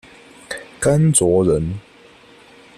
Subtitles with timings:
[0.79, 1.77] 甘卓人。